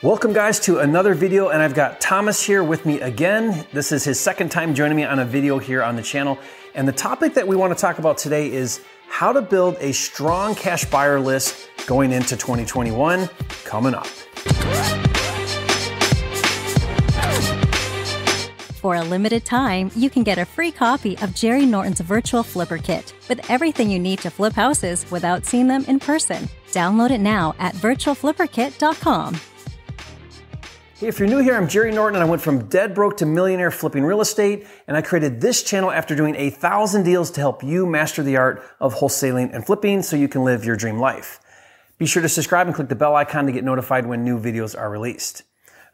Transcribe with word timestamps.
Welcome, 0.00 0.32
guys, 0.32 0.60
to 0.60 0.78
another 0.78 1.12
video, 1.12 1.48
and 1.48 1.60
I've 1.60 1.74
got 1.74 2.00
Thomas 2.00 2.40
here 2.40 2.62
with 2.62 2.86
me 2.86 3.00
again. 3.00 3.66
This 3.72 3.90
is 3.90 4.04
his 4.04 4.20
second 4.20 4.52
time 4.52 4.72
joining 4.72 4.96
me 4.96 5.02
on 5.02 5.18
a 5.18 5.24
video 5.24 5.58
here 5.58 5.82
on 5.82 5.96
the 5.96 6.02
channel. 6.02 6.38
And 6.76 6.86
the 6.86 6.92
topic 6.92 7.34
that 7.34 7.48
we 7.48 7.56
want 7.56 7.76
to 7.76 7.80
talk 7.80 7.98
about 7.98 8.16
today 8.16 8.52
is 8.52 8.80
how 9.08 9.32
to 9.32 9.42
build 9.42 9.76
a 9.80 9.90
strong 9.90 10.54
cash 10.54 10.84
buyer 10.84 11.18
list 11.18 11.68
going 11.88 12.12
into 12.12 12.36
2021. 12.36 13.28
Coming 13.64 13.92
up. 13.92 14.06
For 18.76 18.94
a 18.94 19.02
limited 19.02 19.44
time, 19.44 19.90
you 19.96 20.10
can 20.10 20.22
get 20.22 20.38
a 20.38 20.44
free 20.44 20.70
copy 20.70 21.18
of 21.18 21.34
Jerry 21.34 21.66
Norton's 21.66 21.98
virtual 22.02 22.44
flipper 22.44 22.78
kit 22.78 23.14
with 23.28 23.50
everything 23.50 23.90
you 23.90 23.98
need 23.98 24.20
to 24.20 24.30
flip 24.30 24.52
houses 24.52 25.10
without 25.10 25.44
seeing 25.44 25.66
them 25.66 25.84
in 25.88 25.98
person. 25.98 26.48
Download 26.70 27.10
it 27.10 27.18
now 27.18 27.56
at 27.58 27.74
virtualflipperkit.com. 27.74 29.40
Hey, 30.98 31.06
if 31.06 31.20
you're 31.20 31.28
new 31.28 31.38
here, 31.38 31.54
I'm 31.54 31.68
Jerry 31.68 31.92
Norton 31.92 32.16
and 32.16 32.24
I 32.24 32.28
went 32.28 32.42
from 32.42 32.66
dead 32.66 32.92
broke 32.92 33.18
to 33.18 33.26
millionaire 33.26 33.70
flipping 33.70 34.02
real 34.02 34.20
estate. 34.20 34.66
And 34.88 34.96
I 34.96 35.00
created 35.00 35.40
this 35.40 35.62
channel 35.62 35.92
after 35.92 36.16
doing 36.16 36.34
a 36.34 36.50
thousand 36.50 37.04
deals 37.04 37.30
to 37.30 37.40
help 37.40 37.62
you 37.62 37.86
master 37.86 38.24
the 38.24 38.36
art 38.36 38.64
of 38.80 38.96
wholesaling 38.96 39.54
and 39.54 39.64
flipping 39.64 40.02
so 40.02 40.16
you 40.16 40.26
can 40.26 40.42
live 40.42 40.64
your 40.64 40.74
dream 40.74 40.98
life. 40.98 41.38
Be 41.98 42.06
sure 42.06 42.20
to 42.20 42.28
subscribe 42.28 42.66
and 42.66 42.74
click 42.74 42.88
the 42.88 42.96
bell 42.96 43.14
icon 43.14 43.46
to 43.46 43.52
get 43.52 43.62
notified 43.62 44.06
when 44.06 44.24
new 44.24 44.40
videos 44.40 44.76
are 44.76 44.90
released. 44.90 45.44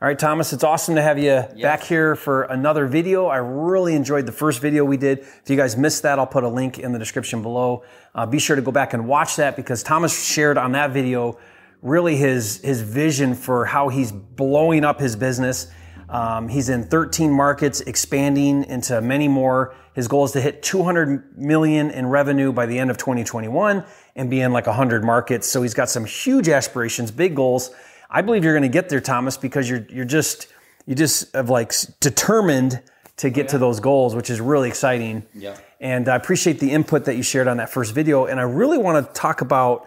All 0.01 0.09
right, 0.09 0.19
Thomas, 0.19 0.55
it's 0.55 0.65
awesome 0.65 0.95
to 0.95 1.03
have 1.03 1.19
you 1.19 1.25
yes. 1.25 1.55
back 1.61 1.83
here 1.83 2.17
for 2.17 2.45
another 2.45 2.87
video. 2.87 3.27
I 3.27 3.37
really 3.37 3.95
enjoyed 3.95 4.25
the 4.25 4.33
first 4.33 4.63
video 4.63 4.87
we 4.87 4.97
did. 4.97 5.19
If 5.19 5.51
you 5.51 5.57
guys 5.57 5.77
missed 5.77 6.03
that, 6.05 6.19
I'll 6.19 6.27
put 6.27 6.45
a 6.45 6.49
link 6.49 6.79
in 6.79 6.93
the 6.93 6.99
description 6.99 7.43
below. 7.43 7.85
Uh, 8.15 8.25
be 8.25 8.39
sure 8.39 8.57
to 8.57 8.63
go 8.63 8.73
back 8.73 8.95
and 8.95 9.07
watch 9.07 9.37
that 9.37 9.55
because 9.55 9.83
Thomas 9.83 10.27
shared 10.27 10.57
on 10.57 10.73
that 10.73 10.93
video 10.93 11.39
really 11.85 12.17
his 12.17 12.61
his 12.63 12.81
vision 12.81 13.35
for 13.35 13.67
how 13.67 13.89
he's 13.91 14.11
blowing 14.11 14.85
up 14.85 14.99
his 14.99 15.15
business. 15.15 15.69
Um, 16.09 16.49
he's 16.49 16.69
in 16.69 16.85
13 16.85 17.31
markets, 17.31 17.81
expanding 17.83 18.65
into 18.65 19.01
many 19.01 19.29
more. 19.29 19.75
His 19.95 20.09
goal 20.09 20.25
is 20.25 20.33
to 20.33 20.41
hit 20.41 20.63
200 20.63 21.39
million 21.39 21.91
in 21.91 22.07
revenue 22.07 22.53
by 22.53 22.67
the 22.67 22.79
end 22.79 22.91
of 22.91 22.97
2021 22.99 23.85
and 24.17 24.31
be 24.31 24.41
in 24.41 24.53
like 24.53 24.67
100 24.67 25.05
markets. 25.05 25.47
So 25.47 25.63
he's 25.63 25.75
got 25.75 25.89
some 25.89 26.05
huge 26.05 26.49
aspirations, 26.49 27.11
big 27.11 27.37
goals. 27.37 27.71
I 28.11 28.23
believe 28.23 28.45
you're 28.45 28.55
going 28.55 28.63
to 28.63 28.69
get 28.69 28.89
there, 28.89 29.01
Thomas, 29.01 29.37
because 29.37 29.69
you're 29.69 29.87
you're 29.89 30.05
just 30.05 30.49
you 30.87 30.95
just 30.95 31.35
have 31.35 31.51
like 31.51 31.73
determined 32.01 32.83
to 33.17 33.31
get 33.31 33.43
oh, 33.43 33.45
yeah. 33.45 33.51
to 33.51 33.59
those 33.59 33.81
goals, 33.81 34.15
which 34.15 34.31
is 34.31 34.41
really 34.41 34.69
exciting. 34.69 35.25
Yeah. 35.35 35.57
And 35.81 36.09
I 36.09 36.17
appreciate 36.17 36.61
the 36.61 36.71
input 36.71 37.05
that 37.05 37.17
you 37.17 37.23
shared 37.23 37.47
on 37.47 37.59
that 37.59 37.71
first 37.71 37.95
video. 37.95 38.27
And 38.27 38.41
I 38.41 38.45
really 38.45 38.79
want 38.79 39.07
to 39.07 39.13
talk 39.13 39.43
about 39.43 39.87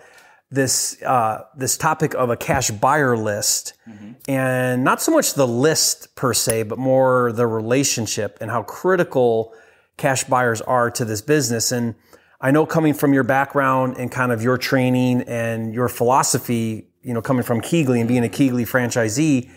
this 0.49 1.01
uh, 1.03 1.43
this 1.55 1.77
topic 1.77 2.13
of 2.13 2.29
a 2.29 2.37
cash 2.37 2.71
buyer 2.71 3.17
list, 3.17 3.73
mm-hmm. 3.87 4.13
and 4.29 4.83
not 4.83 5.01
so 5.01 5.11
much 5.11 5.33
the 5.33 5.47
list 5.47 6.15
per 6.15 6.33
se, 6.33 6.63
but 6.63 6.77
more 6.77 7.31
the 7.33 7.45
relationship 7.45 8.37
and 8.39 8.49
how 8.49 8.63
critical 8.63 9.53
cash 9.97 10.23
buyers 10.23 10.61
are 10.61 10.89
to 10.91 11.03
this 11.03 11.21
business. 11.21 11.71
And 11.71 11.95
I 12.39 12.51
know 12.51 12.65
coming 12.65 12.93
from 12.93 13.13
your 13.13 13.23
background 13.23 13.97
and 13.97 14.11
kind 14.11 14.31
of 14.31 14.41
your 14.41 14.57
training 14.57 15.23
and 15.23 15.73
your 15.73 15.89
philosophy, 15.89 16.87
you 17.01 17.13
know, 17.13 17.21
coming 17.21 17.43
from 17.43 17.61
Keyglee 17.61 17.99
and 17.99 18.07
being 18.07 18.23
a 18.23 18.29
Keyglee 18.29 18.67
franchisee, 18.67 19.49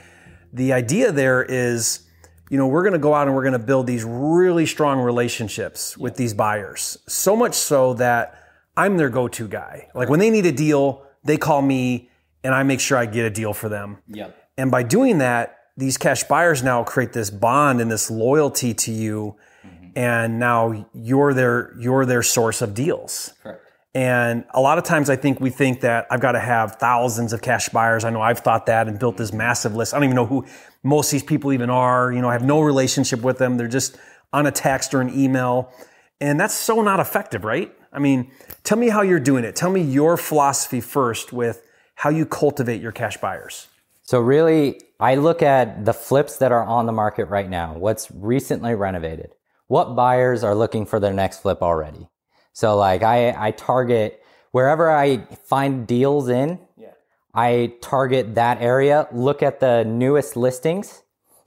the 0.53 0.73
idea 0.73 1.13
there 1.13 1.45
is, 1.45 2.01
you 2.49 2.57
know, 2.57 2.67
we're 2.67 2.83
going 2.83 2.95
to 2.95 2.99
go 2.99 3.15
out 3.15 3.29
and 3.29 3.37
we're 3.37 3.43
going 3.43 3.53
to 3.53 3.59
build 3.59 3.87
these 3.87 4.03
really 4.03 4.67
strong 4.67 4.99
relationships 4.99 5.97
with 5.97 6.17
these 6.17 6.35
buyers. 6.35 6.99
So 7.07 7.37
much 7.37 7.55
so 7.55 7.95
that 7.95 8.35
I'm 8.77 8.97
their 8.97 9.11
go-to 9.11 9.49
guy. 9.49 9.89
Like 9.95 10.09
when 10.09 10.21
they 10.21 10.31
need 10.31 10.47
a 10.47 10.53
deal, 10.53 11.05
they 11.25 11.37
call 11.37 11.63
me 11.63 12.11
and 12.43 12.55
I 12.55 12.63
make 12.63 12.81
sure 12.81 12.97
I 12.97 13.07
get 13.07 13.25
a 13.27 13.31
deal 13.31 13.53
for 13.53 13.69
them. 13.69 13.99
Yep. 14.09 14.37
And 14.57 14.71
by 14.71 14.83
doing 14.83 15.19
that, 15.19 15.57
these 15.77 15.97
cash 15.97 16.25
buyers 16.25 16.63
now 16.63 16.85
create 16.85 17.13
this 17.13 17.31
bond 17.31 17.81
and 17.81 17.91
this 17.91 18.11
loyalty 18.11 18.75
to 18.75 18.93
you. 18.93 19.37
Mm-hmm. 19.67 19.91
And 19.97 20.39
now 20.39 20.87
you're 20.95 21.35
their 21.35 21.75
you're 21.79 22.05
their 22.05 22.23
source 22.23 22.63
of 22.63 22.75
deals. 22.75 23.33
Correct. 23.43 23.61
And 23.93 24.45
a 24.51 24.61
lot 24.61 24.79
of 24.79 24.85
times 24.85 25.11
I 25.11 25.17
think 25.17 25.41
we 25.41 25.51
think 25.51 25.81
that 25.81 26.07
I've 26.11 26.21
got 26.21 26.33
to 26.33 26.41
have 26.41 26.77
thousands 26.77 27.33
of 27.33 27.43
cash 27.43 27.71
buyers. 27.71 28.05
I 28.05 28.11
know 28.11 28.21
I've 28.21 28.39
thought 28.39 28.67
that 28.67 28.87
and 28.87 28.99
built 28.99 29.17
this 29.17 29.33
massive 29.33 29.75
list. 29.75 29.95
I 29.95 29.97
don't 29.97 30.05
even 30.05 30.17
know 30.17 30.27
who 30.27 30.47
most 30.85 31.09
of 31.09 31.13
these 31.13 31.25
people 31.25 31.53
even 31.53 31.71
are. 31.71 32.13
You 32.13 32.21
know, 32.21 32.29
I 32.29 32.35
have 32.35 32.45
no 32.45 32.61
relationship 32.61 33.23
with 33.23 33.39
them. 33.39 33.57
They're 33.57 33.67
just 33.67 33.97
on 34.33 34.47
a 34.47 34.53
text 34.53 34.95
or 34.95 35.01
an 35.01 35.13
email. 35.13 35.73
And 36.21 36.39
that's 36.39 36.55
so 36.55 36.83
not 36.83 37.01
effective, 37.01 37.45
right? 37.45 37.75
I 37.93 37.99
mean, 37.99 38.31
tell 38.63 38.79
me 38.79 38.89
how 38.89 39.03
you're 39.03 39.21
doing 39.21 39.45
it. 39.45 39.57
Tell 39.57 39.71
me 39.71 39.81
your 39.81 40.17
philosophy 40.17 40.81
first 40.81 41.33
with 41.33 41.63
how 41.97 42.11
you 42.11 42.25
cultivate 42.25 42.81
your 42.81 42.93
cash 42.93 43.17
buyers. 43.17 43.67
So, 44.03 44.21
really, 44.21 44.81
I 44.99 45.15
look 45.15 45.43
at 45.43 45.85
the 45.85 45.93
flips 45.93 46.37
that 46.39 46.53
are 46.53 46.65
on 46.65 46.87
the 46.87 46.93
market 46.93 47.27
right 47.27 47.49
now, 47.49 47.75
what's 47.75 48.11
recently 48.11 48.75
renovated, 48.75 49.35
what 49.67 49.95
buyers 49.95 50.43
are 50.43 50.55
looking 50.55 50.85
for 50.87 50.99
their 50.99 51.13
next 51.13 51.41
flip 51.41 51.63
already. 51.63 52.09
So, 52.53 52.77
like, 52.77 53.03
I, 53.03 53.35
I 53.37 53.51
target 53.53 54.23
wherever 54.51 54.91
I 54.91 55.27
find 55.45 55.87
deals 55.87 56.29
in, 56.29 56.59
yeah. 56.77 56.89
I 57.33 57.75
target 57.81 58.35
that 58.35 58.61
area, 58.61 59.09
look 59.13 59.43
at 59.43 59.61
the 59.61 59.85
newest 59.85 60.37
listings, 60.37 61.03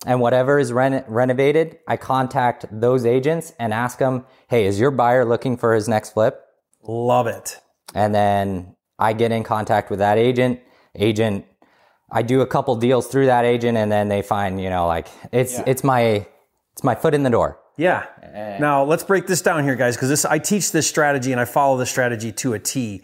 and 0.05 0.19
whatever 0.19 0.59
is 0.59 0.73
reno- 0.73 1.03
renovated, 1.07 1.79
I 1.87 1.97
contact 1.97 2.65
those 2.71 3.05
agents 3.05 3.53
and 3.59 3.73
ask 3.73 3.97
them, 3.97 4.25
hey, 4.49 4.65
is 4.65 4.79
your 4.79 4.91
buyer 4.91 5.25
looking 5.25 5.57
for 5.57 5.73
his 5.73 5.87
next 5.87 6.11
flip? 6.11 6.41
Love 6.83 7.27
it. 7.27 7.59
And 7.95 8.13
then 8.13 8.75
I 8.99 9.13
get 9.13 9.31
in 9.31 9.43
contact 9.43 9.89
with 9.89 9.99
that 9.99 10.17
agent. 10.17 10.59
Agent, 10.95 11.45
I 12.11 12.21
do 12.21 12.41
a 12.41 12.47
couple 12.47 12.75
deals 12.75 13.07
through 13.07 13.27
that 13.27 13.45
agent, 13.45 13.77
and 13.77 13.91
then 13.91 14.07
they 14.07 14.21
find, 14.21 14.61
you 14.61 14.69
know, 14.69 14.87
like 14.87 15.07
it's 15.31 15.53
yeah. 15.53 15.63
it's 15.65 15.83
my 15.83 16.27
it's 16.73 16.83
my 16.83 16.95
foot 16.95 17.13
in 17.13 17.23
the 17.23 17.29
door. 17.29 17.59
Yeah. 17.77 18.05
Uh, 18.21 18.59
now 18.59 18.83
let's 18.83 19.03
break 19.03 19.25
this 19.25 19.41
down 19.41 19.63
here, 19.63 19.75
guys, 19.75 19.95
because 19.95 20.09
this 20.09 20.25
I 20.25 20.37
teach 20.37 20.71
this 20.71 20.87
strategy 20.87 21.31
and 21.31 21.41
I 21.41 21.45
follow 21.45 21.77
this 21.77 21.89
strategy 21.89 22.31
to 22.33 22.53
a 22.53 22.59
T. 22.59 23.03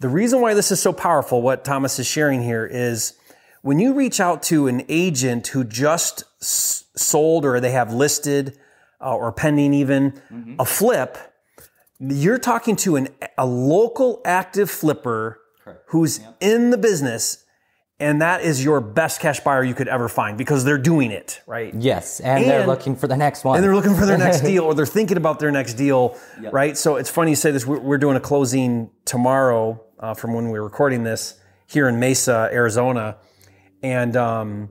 The 0.00 0.08
reason 0.08 0.40
why 0.40 0.54
this 0.54 0.70
is 0.70 0.80
so 0.80 0.92
powerful, 0.92 1.42
what 1.42 1.64
Thomas 1.64 1.98
is 1.98 2.06
sharing 2.06 2.42
here, 2.42 2.66
is 2.66 3.14
when 3.62 3.78
you 3.78 3.94
reach 3.94 4.20
out 4.20 4.42
to 4.44 4.66
an 4.66 4.84
agent 4.88 5.48
who 5.48 5.64
just 5.64 6.24
s- 6.40 6.84
sold 6.96 7.44
or 7.44 7.60
they 7.60 7.70
have 7.70 7.92
listed 7.92 8.58
uh, 9.00 9.14
or 9.14 9.32
pending 9.32 9.74
even 9.74 10.12
mm-hmm. 10.32 10.54
a 10.58 10.64
flip, 10.64 11.18
you're 12.00 12.38
talking 12.38 12.76
to 12.76 12.96
an, 12.96 13.08
a 13.36 13.46
local 13.46 14.20
active 14.24 14.70
flipper 14.70 15.40
Correct. 15.62 15.84
who's 15.88 16.18
yep. 16.18 16.36
in 16.40 16.70
the 16.70 16.78
business 16.78 17.44
and 18.00 18.22
that 18.22 18.42
is 18.42 18.62
your 18.62 18.80
best 18.80 19.20
cash 19.20 19.40
buyer 19.40 19.64
you 19.64 19.74
could 19.74 19.88
ever 19.88 20.08
find 20.08 20.38
because 20.38 20.64
they're 20.64 20.78
doing 20.78 21.10
it, 21.10 21.42
right? 21.48 21.74
Yes, 21.74 22.20
and, 22.20 22.38
and, 22.38 22.48
they're 22.48 22.66
looking 22.66 22.94
for 22.94 23.08
the 23.08 23.16
next 23.16 23.42
one. 23.42 23.56
And 23.56 23.64
they're 23.64 23.74
looking 23.74 23.96
for 23.96 24.06
their 24.06 24.16
next 24.16 24.40
deal 24.44 24.62
or 24.62 24.74
they're 24.74 24.86
thinking 24.86 25.16
about 25.16 25.40
their 25.40 25.50
next 25.50 25.74
deal, 25.74 26.16
yep. 26.40 26.52
right? 26.52 26.78
So 26.78 26.94
it's 26.94 27.10
funny 27.10 27.32
you 27.32 27.36
say 27.36 27.50
this. 27.50 27.66
We're, 27.66 27.98
doing 27.98 28.16
a 28.16 28.20
closing 28.20 28.90
tomorrow 29.04 29.84
uh, 29.98 30.14
from 30.14 30.32
when 30.32 30.50
we 30.50 30.60
are 30.60 30.62
recording 30.62 31.02
this 31.02 31.40
here 31.66 31.88
in 31.88 31.98
Mesa, 31.98 32.48
Arizona 32.52 33.16
and 33.82 34.16
um, 34.16 34.70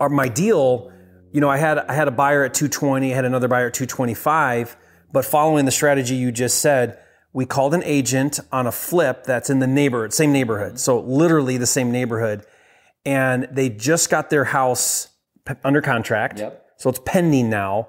our, 0.00 0.08
my 0.08 0.28
deal, 0.28 0.92
you 1.32 1.40
know, 1.40 1.48
I 1.48 1.56
had 1.56 1.78
I 1.78 1.94
had 1.94 2.08
a 2.08 2.12
buyer 2.12 2.44
at 2.44 2.54
220, 2.54 3.12
I 3.12 3.14
had 3.14 3.24
another 3.24 3.48
buyer 3.48 3.68
at 3.68 3.74
225, 3.74 4.76
but 5.12 5.24
following 5.24 5.64
the 5.64 5.70
strategy 5.70 6.14
you 6.14 6.32
just 6.32 6.60
said, 6.60 6.98
we 7.32 7.44
called 7.44 7.74
an 7.74 7.82
agent 7.84 8.40
on 8.50 8.66
a 8.66 8.72
flip 8.72 9.24
that's 9.24 9.50
in 9.50 9.58
the 9.58 9.66
neighborhood, 9.66 10.12
same 10.12 10.32
neighborhood, 10.32 10.78
so 10.78 11.00
literally 11.00 11.58
the 11.58 11.66
same 11.66 11.92
neighborhood, 11.92 12.44
and 13.04 13.48
they 13.50 13.68
just 13.68 14.08
got 14.10 14.30
their 14.30 14.44
house 14.44 15.08
under 15.62 15.82
contract, 15.82 16.38
yep. 16.38 16.66
so 16.78 16.88
it's 16.88 17.00
pending 17.04 17.50
now, 17.50 17.88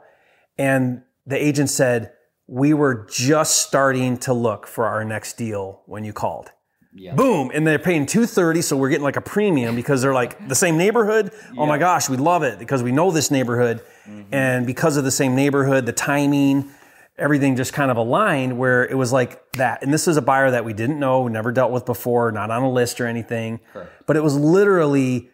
and 0.57 1.01
the 1.25 1.41
agent 1.41 1.69
said 1.69 2.11
we 2.47 2.73
were 2.73 3.05
just 3.09 3.67
starting 3.67 4.17
to 4.17 4.33
look 4.33 4.67
for 4.67 4.85
our 4.85 5.03
next 5.03 5.37
deal 5.37 5.81
when 5.85 6.03
you 6.03 6.13
called. 6.13 6.51
Yep. 6.99 7.15
Boom, 7.15 7.51
and 7.53 7.65
they're 7.65 7.77
paying 7.77 8.05
two 8.05 8.25
thirty, 8.25 8.61
so 8.61 8.75
we're 8.75 8.89
getting 8.89 9.03
like 9.03 9.17
a 9.17 9.21
premium 9.21 9.75
because 9.75 10.01
they're 10.01 10.13
like 10.13 10.47
the 10.47 10.55
same 10.55 10.77
neighborhood. 10.77 11.31
Yep. 11.31 11.53
Oh 11.57 11.65
my 11.67 11.77
gosh, 11.77 12.09
we 12.09 12.17
love 12.17 12.43
it 12.43 12.57
because 12.57 12.81
we 12.81 12.91
know 12.91 13.11
this 13.11 13.29
neighborhood, 13.29 13.83
mm-hmm. 14.07 14.33
and 14.33 14.65
because 14.65 14.97
of 14.97 15.03
the 15.03 15.11
same 15.11 15.35
neighborhood, 15.35 15.85
the 15.85 15.93
timing, 15.93 16.71
everything 17.17 17.55
just 17.55 17.71
kind 17.71 17.91
of 17.91 17.97
aligned 17.97 18.57
where 18.57 18.83
it 18.87 18.95
was 18.95 19.13
like 19.13 19.51
that. 19.53 19.83
And 19.83 19.93
this 19.93 20.07
is 20.07 20.17
a 20.17 20.23
buyer 20.23 20.49
that 20.49 20.65
we 20.65 20.73
didn't 20.73 20.99
know, 20.99 21.27
never 21.27 21.51
dealt 21.51 21.71
with 21.71 21.85
before, 21.85 22.31
not 22.31 22.49
on 22.49 22.63
a 22.63 22.71
list 22.71 22.99
or 22.99 23.05
anything, 23.05 23.59
Correct. 23.73 23.91
but 24.07 24.17
it 24.17 24.23
was 24.23 24.35
literally 24.35 25.29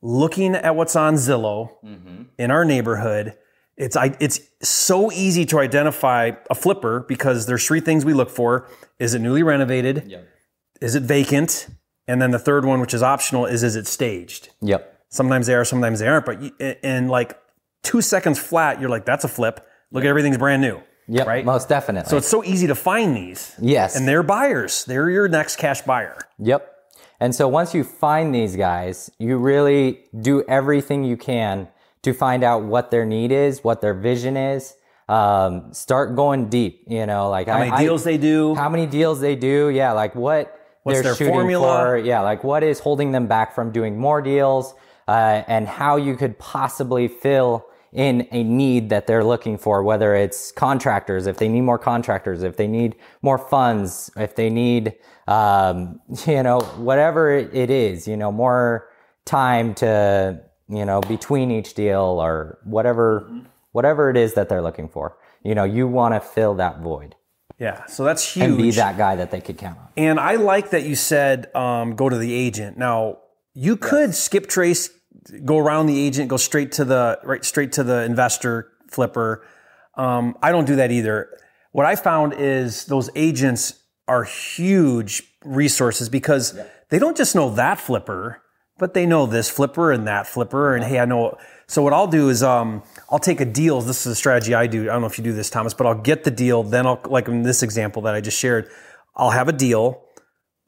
looking 0.00 0.54
at 0.54 0.76
what's 0.76 0.94
on 0.94 1.14
Zillow 1.14 1.70
mm-hmm. 1.84 2.22
in 2.38 2.52
our 2.52 2.64
neighborhood. 2.64 3.34
It's 3.76 3.96
I, 3.96 4.16
it's 4.20 4.40
so 4.62 5.10
easy 5.10 5.44
to 5.46 5.58
identify 5.58 6.32
a 6.48 6.54
flipper 6.54 7.04
because 7.08 7.46
there's 7.46 7.66
three 7.66 7.80
things 7.80 8.04
we 8.04 8.14
look 8.14 8.30
for: 8.30 8.68
is 9.00 9.14
it 9.14 9.18
newly 9.18 9.42
renovated? 9.42 10.04
Yep 10.06 10.28
is 10.80 10.94
it 10.94 11.02
vacant? 11.02 11.68
And 12.06 12.22
then 12.22 12.30
the 12.30 12.38
third 12.38 12.64
one, 12.64 12.80
which 12.80 12.94
is 12.94 13.02
optional, 13.02 13.46
is 13.46 13.62
is 13.62 13.76
it 13.76 13.86
staged? 13.86 14.50
Yep. 14.62 15.04
Sometimes 15.10 15.46
they 15.46 15.54
are, 15.54 15.64
sometimes 15.64 16.00
they 16.00 16.08
aren't. 16.08 16.26
But 16.26 16.42
in 16.82 17.08
like 17.08 17.38
two 17.82 18.00
seconds 18.00 18.38
flat, 18.38 18.80
you're 18.80 18.90
like, 18.90 19.04
that's 19.04 19.24
a 19.24 19.28
flip. 19.28 19.66
Look, 19.90 20.04
at 20.04 20.08
everything's 20.08 20.38
brand 20.38 20.62
new. 20.62 20.80
Yep, 21.10 21.26
right? 21.26 21.44
most 21.44 21.68
definitely. 21.68 22.10
So 22.10 22.18
it's 22.18 22.28
so 22.28 22.44
easy 22.44 22.66
to 22.66 22.74
find 22.74 23.16
these. 23.16 23.54
Yes. 23.60 23.96
And 23.96 24.06
they're 24.06 24.22
buyers. 24.22 24.84
They're 24.84 25.08
your 25.08 25.26
next 25.26 25.56
cash 25.56 25.80
buyer. 25.80 26.18
Yep. 26.38 26.70
And 27.20 27.34
so 27.34 27.48
once 27.48 27.74
you 27.74 27.82
find 27.82 28.34
these 28.34 28.56
guys, 28.56 29.10
you 29.18 29.38
really 29.38 30.04
do 30.20 30.44
everything 30.46 31.04
you 31.04 31.16
can 31.16 31.68
to 32.02 32.12
find 32.12 32.44
out 32.44 32.62
what 32.62 32.90
their 32.90 33.06
need 33.06 33.32
is, 33.32 33.64
what 33.64 33.80
their 33.80 33.94
vision 33.94 34.36
is. 34.36 34.74
Um, 35.08 35.72
start 35.72 36.14
going 36.14 36.50
deep, 36.50 36.84
you 36.86 37.06
know, 37.06 37.30
like 37.30 37.48
how 37.48 37.58
many 37.58 37.74
deals 37.78 38.06
I, 38.06 38.12
they 38.12 38.18
do, 38.18 38.54
how 38.54 38.68
many 38.68 38.84
deals 38.84 39.20
they 39.20 39.36
do. 39.36 39.70
Yeah. 39.70 39.92
Like 39.92 40.14
what 40.14 40.57
What's 40.88 40.98
they're 40.98 41.02
their 41.04 41.14
shooting 41.14 41.34
formula? 41.34 41.84
for. 41.84 41.98
Yeah. 41.98 42.20
Like 42.20 42.42
what 42.42 42.62
is 42.62 42.80
holding 42.80 43.12
them 43.12 43.26
back 43.26 43.54
from 43.54 43.70
doing 43.70 43.98
more 43.98 44.20
deals, 44.20 44.74
uh, 45.06 45.42
and 45.46 45.66
how 45.66 45.96
you 45.96 46.16
could 46.16 46.38
possibly 46.38 47.08
fill 47.08 47.66
in 47.92 48.28
a 48.32 48.42
need 48.42 48.90
that 48.90 49.06
they're 49.06 49.24
looking 49.24 49.56
for, 49.56 49.82
whether 49.82 50.14
it's 50.14 50.52
contractors, 50.52 51.26
if 51.26 51.38
they 51.38 51.48
need 51.48 51.62
more 51.62 51.78
contractors, 51.78 52.42
if 52.42 52.56
they 52.56 52.66
need 52.66 52.94
more 53.22 53.38
funds, 53.38 54.10
if 54.16 54.36
they 54.36 54.50
need, 54.50 54.94
um, 55.26 56.00
you 56.26 56.42
know, 56.42 56.60
whatever 56.76 57.30
it 57.32 57.70
is, 57.70 58.06
you 58.06 58.16
know, 58.16 58.30
more 58.30 58.88
time 59.24 59.74
to, 59.74 60.40
you 60.68 60.84
know, 60.84 61.00
between 61.02 61.50
each 61.50 61.74
deal 61.74 62.18
or 62.20 62.58
whatever, 62.64 63.30
whatever 63.72 64.10
it 64.10 64.16
is 64.16 64.34
that 64.34 64.48
they're 64.48 64.62
looking 64.62 64.88
for. 64.88 65.16
You 65.42 65.54
know, 65.54 65.64
you 65.64 65.86
want 65.86 66.14
to 66.14 66.20
fill 66.20 66.54
that 66.54 66.80
void. 66.80 67.14
Yeah, 67.58 67.86
so 67.86 68.04
that's 68.04 68.34
huge. 68.34 68.44
And 68.44 68.56
be 68.56 68.70
that 68.72 68.96
guy 68.96 69.16
that 69.16 69.30
they 69.30 69.40
could 69.40 69.58
count 69.58 69.78
on. 69.78 69.88
And 69.96 70.20
I 70.20 70.36
like 70.36 70.70
that 70.70 70.84
you 70.84 70.94
said 70.94 71.54
um, 71.56 71.96
go 71.96 72.08
to 72.08 72.16
the 72.16 72.32
agent. 72.32 72.78
Now 72.78 73.18
you 73.52 73.76
could 73.76 74.10
yes. 74.10 74.18
skip 74.18 74.46
trace, 74.46 74.90
go 75.44 75.58
around 75.58 75.86
the 75.86 75.98
agent, 75.98 76.28
go 76.28 76.36
straight 76.36 76.72
to 76.72 76.84
the 76.84 77.18
right, 77.24 77.44
straight 77.44 77.72
to 77.72 77.82
the 77.82 78.04
investor 78.04 78.70
flipper. 78.88 79.44
Um, 79.94 80.36
I 80.40 80.52
don't 80.52 80.66
do 80.66 80.76
that 80.76 80.92
either. 80.92 81.36
What 81.72 81.84
I 81.84 81.96
found 81.96 82.34
is 82.34 82.84
those 82.86 83.10
agents 83.16 83.74
are 84.06 84.22
huge 84.24 85.22
resources 85.44 86.08
because 86.08 86.56
yeah. 86.56 86.64
they 86.90 86.98
don't 86.98 87.16
just 87.16 87.34
know 87.34 87.50
that 87.50 87.80
flipper, 87.80 88.40
but 88.78 88.94
they 88.94 89.06
know 89.06 89.26
this 89.26 89.50
flipper 89.50 89.92
and 89.92 90.06
that 90.06 90.26
flipper. 90.26 90.74
And 90.74 90.84
hey, 90.84 90.98
I 90.98 91.04
know. 91.04 91.36
So 91.66 91.82
what 91.82 91.92
I'll 91.92 92.06
do 92.06 92.28
is 92.28 92.42
um, 92.42 92.82
I'll 93.10 93.18
take 93.18 93.40
a 93.40 93.44
deal. 93.44 93.80
This 93.80 94.06
is 94.06 94.12
a 94.12 94.14
strategy 94.14 94.54
I 94.54 94.66
do. 94.66 94.82
I 94.82 94.92
don't 94.92 95.02
know 95.02 95.06
if 95.06 95.18
you 95.18 95.24
do 95.24 95.32
this, 95.32 95.50
Thomas, 95.50 95.74
but 95.74 95.86
I'll 95.86 96.00
get 96.00 96.24
the 96.24 96.30
deal. 96.30 96.62
Then 96.62 96.86
I'll 96.86 97.00
like 97.04 97.28
in 97.28 97.42
this 97.42 97.62
example 97.62 98.02
that 98.02 98.14
I 98.14 98.20
just 98.20 98.38
shared, 98.38 98.70
I'll 99.16 99.30
have 99.30 99.48
a 99.48 99.52
deal. 99.52 100.02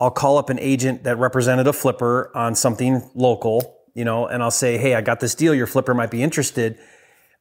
I'll 0.01 0.11
call 0.11 0.39
up 0.39 0.51
an 0.51 0.59
agent 0.59 1.05
that 1.05 1.19
represented 1.19 1.67
a 1.67 1.73
flipper 1.73 2.31
on 2.35 2.55
something 2.55 3.11
local 3.15 3.81
you 3.95 4.05
know, 4.05 4.27
and 4.27 4.43
I'll 4.43 4.51
say, 4.51 4.79
hey, 4.79 4.95
I 4.95 5.01
got 5.01 5.21
this 5.21 5.35
deal. 5.35 5.55
Your 5.55 5.67
flipper 5.67 5.95
might 5.95 6.11
be 6.11 6.23
interested. 6.23 6.79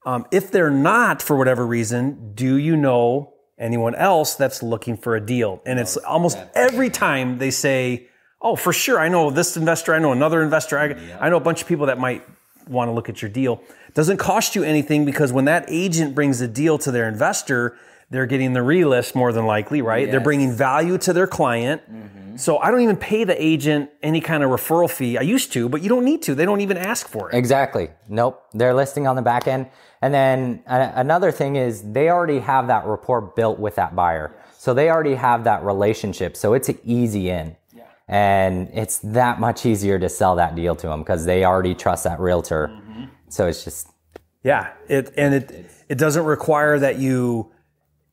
Um, 0.06 0.26
if 0.32 0.52
they're 0.52 0.70
not, 0.70 1.22
for 1.22 1.38
whatever 1.38 1.66
reason, 1.66 2.34
do 2.34 2.58
you 2.58 2.76
know 2.76 3.34
anyone 3.58 3.96
else 3.96 4.36
that's 4.36 4.64
looking 4.64 4.98
for 4.98 5.16
a 5.16 5.22
deal? 5.26 5.62
And 5.66 5.80
it's 5.80 5.98
almost 5.98 6.38
every 6.56 6.90
time 6.90 7.38
they 7.38 7.52
say, 7.52 8.09
oh, 8.42 8.56
for 8.56 8.74
sure, 8.74 9.00
I 9.00 9.10
know 9.10 9.30
this 9.30 9.58
investor, 9.58 9.94
I 9.94 10.00
know 10.00 10.12
another 10.12 10.42
investor, 10.42 10.80
I, 10.80 10.96
I 11.20 11.30
know 11.30 11.38
a 11.38 11.42
bunch 11.42 11.62
of 11.62 11.68
people 11.68 11.88
that 11.88 12.00
might 12.00 12.24
want 12.68 12.90
to 12.90 12.94
look 12.94 13.10
at 13.10 13.22
your 13.22 13.30
deal. 13.30 13.62
Doesn't 13.94 14.18
cost 14.18 14.56
you 14.56 14.64
anything 14.64 15.06
because 15.06 15.34
when 15.34 15.46
that 15.46 15.66
agent 15.68 16.16
brings 16.16 16.40
a 16.42 16.48
deal 16.48 16.78
to 16.80 16.92
their 16.92 17.08
investor, 17.08 17.76
they're 18.12 18.26
getting 18.26 18.54
the 18.54 18.60
relist 18.60 19.14
more 19.16 19.32
than 19.32 19.46
likely, 19.46 19.82
right? 19.82 20.04
Yes. 20.04 20.12
They're 20.12 20.20
bringing 20.20 20.52
value 20.52 20.98
to 21.00 21.14
their 21.14 21.28
client. 21.28 21.82
Mm-hmm. 21.92 22.38
So 22.38 22.58
I 22.58 22.72
don't 22.72 22.82
even 22.82 22.96
pay 22.96 23.24
the 23.24 23.40
agent 23.42 23.90
any 24.02 24.22
kind 24.22 24.44
of 24.44 24.50
referral 24.50 24.90
fee. 24.90 25.18
I 25.18 25.22
used 25.22 25.52
to, 25.54 25.68
but 25.70 25.82
you 25.82 25.90
don't 25.90 26.06
need 26.06 26.22
to. 26.24 26.36
They 26.36 26.46
don't 26.46 26.62
even 26.62 26.78
ask 26.78 27.08
for 27.08 27.30
it. 27.30 27.36
Exactly. 27.36 27.90
Nope. 28.08 28.44
They're 28.54 28.74
listing 28.74 29.08
on 29.08 29.16
the 29.16 29.22
back 29.22 29.48
end. 29.48 29.68
And 30.02 30.14
then 30.14 30.64
uh, 30.66 30.92
another 30.96 31.32
thing 31.32 31.56
is 31.56 31.84
they 31.92 32.10
already 32.10 32.40
have 32.40 32.68
that 32.68 32.86
rapport 32.86 33.22
built 33.22 33.60
with 33.60 33.76
that 33.76 33.96
buyer. 33.96 34.34
So 34.58 34.74
they 34.74 34.90
already 34.90 35.16
have 35.16 35.44
that 35.44 35.64
relationship. 35.64 36.38
So 36.38 36.54
it's 36.54 36.70
an 36.70 36.80
easy 36.84 37.30
in. 37.30 37.56
And 38.10 38.70
it's 38.74 39.00
that 39.00 39.40
much 39.40 39.66
easier 39.66 40.00
to 40.00 40.10
sell 40.10 40.36
that 40.36 40.56
deal 40.56 40.76
to 40.76 40.88
them 40.88 41.02
because 41.02 41.26
they 41.26 41.46
already 41.46 41.76
trust 41.76 42.04
that 42.04 42.20
realtor. 42.20 42.68
Mm-hmm. 42.68 43.04
So 43.30 43.48
it's 43.48 43.64
just. 43.64 43.88
Yeah. 44.44 44.74
It, 44.88 45.14
and 45.16 45.36
it, 45.36 45.72
it 45.88 45.98
doesn't 45.98 46.26
require 46.26 46.80
that 46.80 46.98
you, 46.98 47.52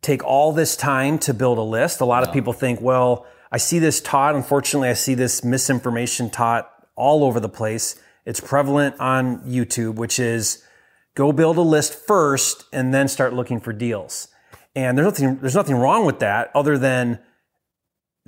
take 0.07 0.23
all 0.23 0.53
this 0.53 0.77
time 0.77 1.19
to 1.19 1.35
build 1.35 1.59
a 1.59 1.63
list. 1.63 2.01
A 2.01 2.05
lot 2.05 2.23
no. 2.23 2.29
of 2.29 2.33
people 2.33 2.53
think, 2.53 2.81
well, 2.81 3.27
I 3.51 3.57
see 3.57 3.81
this 3.81 4.01
taught. 4.01 4.37
Unfortunately, 4.37 4.89
I 4.89 4.93
see 4.93 5.15
this 5.15 5.43
misinformation 5.43 6.31
taught 6.31 6.71
all 6.95 7.25
over 7.25 7.41
the 7.41 7.49
place. 7.49 7.97
It's 8.25 8.39
prevalent 8.39 8.95
on 9.01 9.41
YouTube, 9.41 9.95
which 9.95 10.21
is 10.21 10.63
go 11.17 11.33
build 11.33 11.57
a 11.57 11.63
list 11.63 11.93
first 12.07 12.67
and 12.73 12.95
then 12.95 13.09
start 13.09 13.33
looking 13.33 13.59
for 13.59 13.73
deals. 13.73 14.29
And 14.77 14.97
there's 14.97 15.07
nothing, 15.07 15.39
there's 15.41 15.57
nothing 15.57 15.75
wrong 15.75 16.07
with 16.07 16.21
that 16.21 16.53
other 16.55 16.79
than 16.79 17.19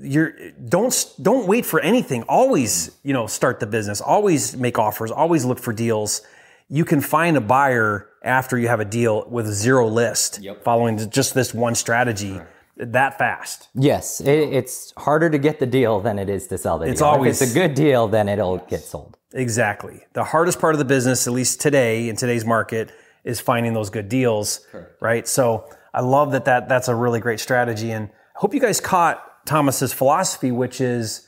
you're 0.01 0.33
don't 0.69 1.15
don't 1.21 1.47
wait 1.47 1.67
for 1.67 1.81
anything. 1.81 2.23
Always, 2.25 2.97
you 3.03 3.13
know, 3.13 3.27
start 3.27 3.61
the 3.61 3.67
business. 3.67 4.01
Always 4.01 4.57
make 4.57 4.79
offers. 4.79 5.11
Always 5.11 5.45
look 5.45 5.59
for 5.59 5.73
deals. 5.73 6.23
You 6.69 6.85
can 6.85 7.01
find 7.01 7.37
a 7.37 7.41
buyer 7.41 8.09
after 8.23 8.59
you 8.59 8.69
have 8.69 8.81
a 8.81 8.85
deal 8.85 9.27
with 9.29 9.47
zero 9.47 9.87
list 9.87 10.41
yep. 10.43 10.63
following 10.63 11.11
just 11.11 11.35
this 11.35 11.55
one 11.55 11.75
strategy 11.75 12.41
that 12.79 13.19
fast. 13.19 13.69
Yes, 13.75 14.21
it, 14.21 14.29
it's 14.29 14.93
harder 14.97 15.29
to 15.31 15.39
get 15.39 15.59
the 15.59 15.67
deal 15.67 16.01
than 16.01 16.19
it 16.19 16.29
is 16.29 16.47
to 16.49 16.59
sell 16.59 16.79
the 16.79 16.87
it's 16.87 17.01
deal. 17.01 17.09
Always, 17.09 17.41
if 17.41 17.49
it's 17.49 17.57
a 17.57 17.59
good 17.59 17.75
deal, 17.75 18.09
then 18.09 18.29
it'll 18.29 18.59
yes. 18.59 18.71
get 18.71 18.81
sold. 18.81 19.17
Exactly. 19.33 20.01
The 20.15 20.25
hardest 20.25 20.61
part 20.61 20.75
of 20.75 20.79
the 20.79 20.85
business, 20.85 21.27
at 21.27 21.33
least 21.33 21.61
today 21.61 22.09
in 22.09 22.17
today's 22.17 22.45
market, 22.45 22.91
is 23.25 23.41
finding 23.41 23.75
those 23.75 23.91
good 23.91 24.09
deals, 24.09 24.67
Correct. 24.71 25.03
right? 25.03 25.29
So 25.29 25.69
I 25.93 26.01
love 26.01 26.33
that, 26.33 26.45
that 26.47 26.69
that's 26.69 26.89
a 26.89 26.95
really 26.95 27.21
great 27.21 27.41
strategy. 27.41 27.91
And 27.91 28.09
I 28.09 28.39
hope 28.39 28.55
you 28.55 28.61
guys 28.61 28.81
caught 28.81 29.23
Thomas's 29.49 29.93
philosophy, 29.93 30.53
which 30.53 30.81
is 30.81 31.27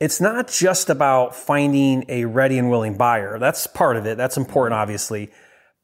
it's 0.00 0.20
not 0.20 0.48
just 0.48 0.88
about 0.88 1.34
finding 1.34 2.04
a 2.08 2.24
ready 2.24 2.58
and 2.58 2.70
willing 2.70 2.96
buyer. 2.96 3.38
That's 3.38 3.66
part 3.66 3.96
of 3.96 4.06
it. 4.06 4.16
That's 4.16 4.36
important, 4.36 4.74
obviously 4.74 5.30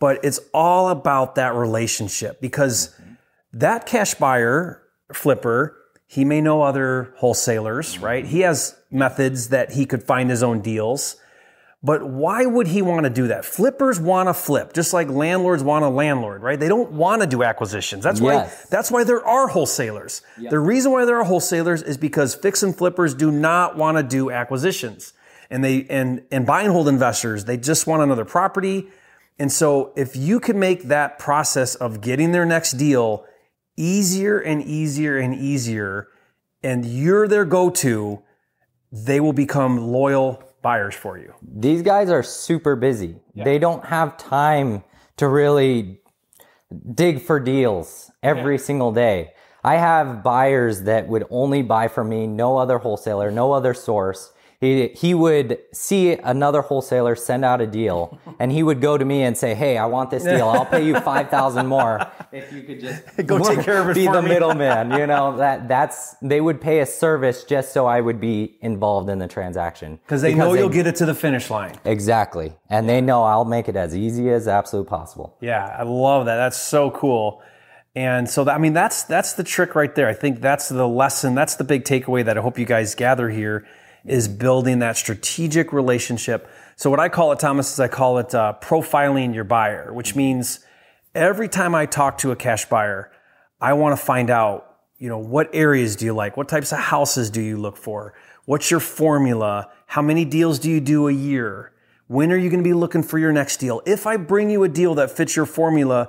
but 0.02 0.18
it's 0.24 0.40
all 0.52 0.88
about 0.88 1.36
that 1.36 1.54
relationship 1.54 2.40
because 2.40 2.88
mm-hmm. 2.88 3.12
that 3.52 3.86
cash 3.86 4.14
buyer 4.14 4.82
flipper, 5.12 5.76
he 6.08 6.24
may 6.24 6.40
know 6.40 6.62
other 6.62 7.14
wholesalers, 7.18 7.94
mm-hmm. 7.94 8.04
right? 8.04 8.24
He 8.24 8.40
has 8.40 8.76
methods 8.90 9.50
that 9.50 9.70
he 9.70 9.86
could 9.86 10.02
find 10.02 10.28
his 10.28 10.42
own 10.42 10.60
deals. 10.60 11.14
But 11.84 12.08
why 12.08 12.46
would 12.46 12.68
he 12.68 12.80
want 12.80 13.04
to 13.04 13.10
do 13.10 13.26
that? 13.28 13.44
Flippers 13.44 13.98
want 13.98 14.28
to 14.28 14.34
flip, 14.34 14.72
just 14.72 14.92
like 14.92 15.08
landlords 15.08 15.64
want 15.64 15.84
a 15.84 15.88
landlord, 15.88 16.40
right? 16.40 16.58
They 16.58 16.68
don't 16.68 16.92
want 16.92 17.22
to 17.22 17.26
do 17.26 17.42
acquisitions. 17.42 18.04
That's 18.04 18.20
yes. 18.20 18.50
why 18.50 18.66
that's 18.70 18.90
why 18.90 19.02
there 19.02 19.24
are 19.26 19.48
wholesalers. 19.48 20.22
Yep. 20.38 20.50
The 20.50 20.60
reason 20.60 20.92
why 20.92 21.04
there 21.04 21.18
are 21.18 21.24
wholesalers 21.24 21.82
is 21.82 21.96
because 21.96 22.36
fix 22.36 22.62
and 22.62 22.76
flippers 22.76 23.14
do 23.14 23.32
not 23.32 23.76
want 23.76 23.98
to 23.98 24.04
do 24.04 24.30
acquisitions. 24.30 25.12
And 25.50 25.64
they 25.64 25.84
and 25.90 26.22
and 26.30 26.46
buy 26.46 26.62
and 26.62 26.70
hold 26.70 26.86
investors, 26.86 27.46
they 27.46 27.56
just 27.56 27.88
want 27.88 28.02
another 28.02 28.24
property. 28.24 28.86
And 29.40 29.50
so 29.50 29.92
if 29.96 30.14
you 30.14 30.38
can 30.38 30.60
make 30.60 30.84
that 30.84 31.18
process 31.18 31.74
of 31.74 32.00
getting 32.00 32.30
their 32.30 32.46
next 32.46 32.72
deal 32.72 33.26
easier 33.76 34.38
and 34.38 34.62
easier 34.62 35.18
and 35.18 35.34
easier, 35.34 36.08
and 36.62 36.84
you're 36.84 37.26
their 37.26 37.44
go-to, 37.44 38.22
they 38.92 39.18
will 39.18 39.32
become 39.32 39.78
loyal 39.78 40.44
buyers 40.62 40.94
for 40.94 41.18
you. 41.18 41.34
These 41.42 41.82
guys 41.82 42.08
are 42.10 42.22
super 42.22 42.76
busy. 42.76 43.16
Yeah. 43.34 43.44
They 43.44 43.58
don't 43.58 43.84
have 43.84 44.16
time 44.16 44.84
to 45.16 45.28
really 45.28 46.00
dig 46.94 47.20
for 47.20 47.38
deals 47.38 48.10
every 48.22 48.54
yeah. 48.54 48.62
single 48.62 48.92
day. 48.92 49.32
I 49.64 49.76
have 49.76 50.22
buyers 50.22 50.82
that 50.82 51.06
would 51.08 51.24
only 51.30 51.62
buy 51.62 51.88
from 51.88 52.08
me, 52.08 52.26
no 52.26 52.56
other 52.56 52.78
wholesaler, 52.78 53.30
no 53.30 53.52
other 53.52 53.74
source 53.74 54.31
he, 54.62 54.86
he 54.94 55.12
would 55.12 55.58
see 55.72 56.12
another 56.12 56.62
wholesaler 56.62 57.16
send 57.16 57.44
out 57.44 57.60
a 57.60 57.66
deal 57.66 58.20
and 58.38 58.52
he 58.52 58.62
would 58.62 58.80
go 58.80 58.96
to 58.96 59.04
me 59.04 59.24
and 59.24 59.36
say, 59.36 59.56
Hey, 59.56 59.76
I 59.76 59.86
want 59.86 60.10
this 60.10 60.22
deal. 60.22 60.48
I'll 60.48 60.64
pay 60.64 60.86
you 60.86 61.00
5,000 61.00 61.66
more 61.66 62.00
if 62.32 62.52
you 62.52 62.62
could 62.62 62.78
just 62.78 63.02
go 63.26 63.40
take 63.40 63.64
care 63.64 63.82
of 63.82 63.88
it 63.88 63.96
be 63.96 64.06
the 64.06 64.22
me. 64.22 64.28
middleman. 64.28 64.92
You 64.92 65.08
know, 65.08 65.36
that 65.38 65.66
that's, 65.66 66.14
they 66.22 66.40
would 66.40 66.60
pay 66.60 66.78
a 66.78 66.86
service 66.86 67.42
just 67.42 67.72
so 67.72 67.86
I 67.86 68.00
would 68.00 68.20
be 68.20 68.56
involved 68.60 69.10
in 69.10 69.18
the 69.18 69.26
transaction. 69.26 69.98
Cause 70.06 70.22
they 70.22 70.32
know 70.32 70.54
you'll 70.54 70.68
get 70.68 70.86
it 70.86 70.94
to 70.96 71.06
the 71.06 71.14
finish 71.14 71.50
line. 71.50 71.74
Exactly. 71.84 72.54
And 72.70 72.88
they 72.88 73.00
know 73.00 73.24
I'll 73.24 73.44
make 73.44 73.68
it 73.68 73.74
as 73.74 73.96
easy 73.96 74.30
as 74.30 74.46
absolute 74.46 74.86
possible. 74.86 75.36
Yeah. 75.40 75.74
I 75.76 75.82
love 75.82 76.26
that. 76.26 76.36
That's 76.36 76.56
so 76.56 76.92
cool. 76.92 77.42
And 77.96 78.30
so, 78.30 78.44
that, 78.44 78.54
I 78.54 78.58
mean, 78.58 78.74
that's, 78.74 79.02
that's 79.02 79.32
the 79.32 79.42
trick 79.42 79.74
right 79.74 79.92
there. 79.92 80.08
I 80.08 80.14
think 80.14 80.40
that's 80.40 80.68
the 80.68 80.86
lesson. 80.86 81.34
That's 81.34 81.56
the 81.56 81.64
big 81.64 81.82
takeaway 81.82 82.24
that 82.24 82.38
I 82.38 82.40
hope 82.40 82.60
you 82.60 82.64
guys 82.64 82.94
gather 82.94 83.28
here 83.28 83.66
is 84.04 84.28
building 84.28 84.80
that 84.80 84.96
strategic 84.96 85.72
relationship. 85.72 86.48
So 86.76 86.90
what 86.90 87.00
I 87.00 87.08
call 87.08 87.32
it, 87.32 87.38
Thomas, 87.38 87.72
is 87.72 87.80
I 87.80 87.88
call 87.88 88.18
it 88.18 88.34
uh, 88.34 88.54
profiling 88.60 89.34
your 89.34 89.44
buyer, 89.44 89.92
which 89.92 90.16
means 90.16 90.60
every 91.14 91.48
time 91.48 91.74
I 91.74 91.86
talk 91.86 92.18
to 92.18 92.30
a 92.30 92.36
cash 92.36 92.64
buyer, 92.66 93.12
I 93.60 93.74
want 93.74 93.96
to 93.98 94.04
find 94.04 94.30
out, 94.30 94.76
you 94.98 95.08
know, 95.08 95.18
what 95.18 95.50
areas 95.52 95.96
do 95.96 96.04
you 96.04 96.14
like? 96.14 96.36
What 96.36 96.48
types 96.48 96.72
of 96.72 96.78
houses 96.78 97.30
do 97.30 97.40
you 97.40 97.56
look 97.56 97.76
for? 97.76 98.14
What's 98.44 98.70
your 98.70 98.80
formula? 98.80 99.70
How 99.86 100.02
many 100.02 100.24
deals 100.24 100.58
do 100.58 100.70
you 100.70 100.80
do 100.80 101.08
a 101.08 101.12
year? 101.12 101.72
When 102.08 102.32
are 102.32 102.36
you 102.36 102.50
going 102.50 102.62
to 102.62 102.68
be 102.68 102.74
looking 102.74 103.02
for 103.02 103.18
your 103.18 103.32
next 103.32 103.58
deal? 103.58 103.80
If 103.86 104.06
I 104.06 104.16
bring 104.16 104.50
you 104.50 104.64
a 104.64 104.68
deal 104.68 104.96
that 104.96 105.10
fits 105.10 105.36
your 105.36 105.46
formula, 105.46 106.08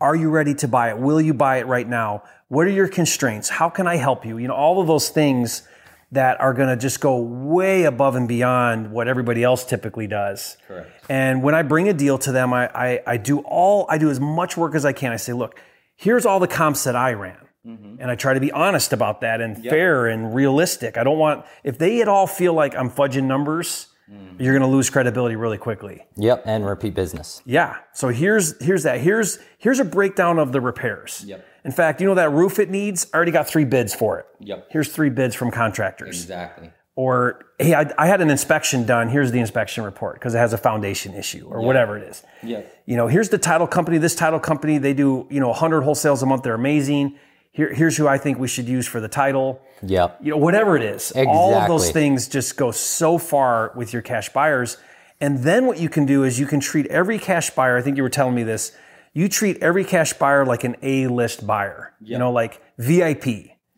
are 0.00 0.14
you 0.14 0.30
ready 0.30 0.54
to 0.54 0.68
buy 0.68 0.90
it? 0.90 0.98
Will 0.98 1.20
you 1.20 1.34
buy 1.34 1.58
it 1.58 1.66
right 1.66 1.88
now? 1.88 2.22
What 2.48 2.66
are 2.66 2.70
your 2.70 2.88
constraints? 2.88 3.48
How 3.48 3.68
can 3.68 3.86
I 3.86 3.96
help 3.96 4.24
you? 4.26 4.38
You 4.38 4.48
know, 4.48 4.54
all 4.54 4.80
of 4.80 4.86
those 4.86 5.08
things 5.08 5.62
that 6.10 6.40
are 6.40 6.54
going 6.54 6.68
to 6.68 6.76
just 6.76 7.00
go 7.00 7.18
way 7.20 7.84
above 7.84 8.16
and 8.16 8.26
beyond 8.26 8.90
what 8.90 9.08
everybody 9.08 9.44
else 9.44 9.64
typically 9.64 10.06
does. 10.06 10.56
Correct. 10.66 11.04
And 11.10 11.42
when 11.42 11.54
I 11.54 11.62
bring 11.62 11.88
a 11.88 11.92
deal 11.92 12.16
to 12.18 12.32
them, 12.32 12.52
I, 12.52 12.68
I, 12.74 13.00
I 13.06 13.16
do 13.18 13.40
all, 13.40 13.86
I 13.90 13.98
do 13.98 14.08
as 14.08 14.18
much 14.18 14.56
work 14.56 14.74
as 14.74 14.86
I 14.86 14.92
can. 14.92 15.12
I 15.12 15.16
say, 15.16 15.34
look, 15.34 15.60
here's 15.96 16.24
all 16.24 16.40
the 16.40 16.48
comps 16.48 16.84
that 16.84 16.96
I 16.96 17.12
ran. 17.12 17.36
Mm-hmm. 17.66 17.96
And 18.00 18.10
I 18.10 18.14
try 18.14 18.32
to 18.32 18.40
be 18.40 18.50
honest 18.52 18.94
about 18.94 19.20
that 19.20 19.42
and 19.42 19.62
fair 19.62 20.06
and 20.06 20.34
realistic. 20.34 20.96
I 20.96 21.04
don't 21.04 21.18
want, 21.18 21.44
if 21.62 21.76
they 21.76 22.00
at 22.00 22.08
all 22.08 22.26
feel 22.26 22.54
like 22.54 22.74
I'm 22.74 22.88
fudging 22.88 23.24
numbers, 23.24 23.88
Mm. 24.10 24.40
you're 24.40 24.56
going 24.58 24.68
to 24.68 24.74
lose 24.74 24.88
credibility 24.88 25.36
really 25.36 25.58
quickly. 25.58 26.06
Yep, 26.16 26.44
and 26.46 26.64
repeat 26.64 26.94
business. 26.94 27.42
Yeah. 27.44 27.76
So 27.92 28.08
here's 28.08 28.62
here's 28.62 28.84
that. 28.84 29.00
Here's 29.00 29.38
here's 29.58 29.80
a 29.80 29.84
breakdown 29.84 30.38
of 30.38 30.52
the 30.52 30.60
repairs. 30.60 31.24
Yep. 31.26 31.44
In 31.64 31.72
fact, 31.72 32.00
you 32.00 32.06
know 32.06 32.14
that 32.14 32.32
roof 32.32 32.58
it 32.58 32.70
needs? 32.70 33.06
I 33.12 33.16
already 33.16 33.32
got 33.32 33.46
three 33.48 33.66
bids 33.66 33.94
for 33.94 34.18
it. 34.18 34.26
Yep. 34.40 34.68
Here's 34.70 34.88
three 34.88 35.10
bids 35.10 35.34
from 35.34 35.50
contractors. 35.50 36.22
Exactly. 36.22 36.70
Or 36.94 37.44
hey, 37.58 37.74
I, 37.74 37.92
I 37.98 38.06
had 38.06 38.20
an 38.22 38.30
inspection 38.30 38.86
done. 38.86 39.08
Here's 39.08 39.30
the 39.30 39.38
inspection 39.40 39.84
report 39.84 40.14
because 40.14 40.34
it 40.34 40.38
has 40.38 40.52
a 40.54 40.58
foundation 40.58 41.14
issue 41.14 41.46
or 41.48 41.60
whatever 41.60 41.98
it 41.98 42.08
is. 42.08 42.22
Yep. 42.42 42.82
You 42.86 42.96
know, 42.96 43.06
here's 43.08 43.28
the 43.28 43.38
title 43.38 43.66
company. 43.66 43.98
This 43.98 44.14
title 44.14 44.40
company, 44.40 44.78
they 44.78 44.94
do 44.94 45.26
you 45.30 45.38
know 45.38 45.48
100 45.48 45.82
wholesales 45.82 46.22
a 46.22 46.26
month. 46.26 46.42
They're 46.44 46.54
amazing. 46.54 47.18
Here, 47.58 47.74
here's 47.74 47.96
who 47.96 48.06
I 48.06 48.18
think 48.18 48.38
we 48.38 48.46
should 48.46 48.68
use 48.68 48.86
for 48.86 49.00
the 49.00 49.08
title 49.08 49.60
Yeah. 49.82 50.10
you 50.20 50.30
know, 50.30 50.36
whatever 50.36 50.76
it 50.76 50.82
is. 50.84 51.10
Exactly. 51.10 51.26
All 51.26 51.54
of 51.54 51.66
those 51.66 51.90
things 51.90 52.28
just 52.28 52.56
go 52.56 52.70
so 52.70 53.18
far 53.18 53.72
with 53.74 53.92
your 53.92 54.00
cash 54.00 54.28
buyers. 54.32 54.76
And 55.20 55.38
then 55.42 55.66
what 55.66 55.80
you 55.80 55.88
can 55.88 56.06
do 56.06 56.22
is 56.22 56.38
you 56.38 56.46
can 56.46 56.60
treat 56.60 56.86
every 56.86 57.18
cash 57.18 57.50
buyer, 57.50 57.76
I 57.76 57.82
think 57.82 57.96
you 57.96 58.04
were 58.04 58.08
telling 58.10 58.36
me 58.36 58.44
this, 58.44 58.70
you 59.12 59.28
treat 59.28 59.60
every 59.60 59.84
cash 59.84 60.12
buyer 60.12 60.46
like 60.46 60.62
an 60.62 60.76
A 60.82 61.08
list 61.08 61.48
buyer, 61.48 61.94
you 62.00 62.16
know, 62.16 62.30
like 62.30 62.62
VIP. 62.78 63.26